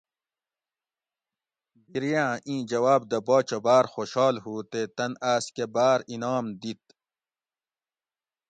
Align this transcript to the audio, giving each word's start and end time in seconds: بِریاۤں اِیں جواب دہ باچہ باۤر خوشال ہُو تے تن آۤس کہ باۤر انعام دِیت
بِریاۤں 1.91 2.33
اِیں 2.47 2.61
جواب 2.69 3.01
دہ 3.11 3.19
باچہ 3.27 3.57
باۤر 3.65 3.85
خوشال 3.93 4.35
ہُو 4.43 4.53
تے 4.71 4.81
تن 4.95 5.11
آۤس 5.31 5.45
کہ 5.55 5.65
باۤر 5.73 5.99
انعام 6.13 6.45
دِیت 6.61 6.83